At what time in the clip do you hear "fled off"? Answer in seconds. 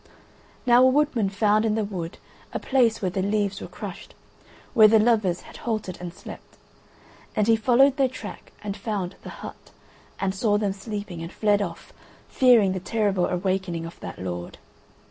11.31-11.93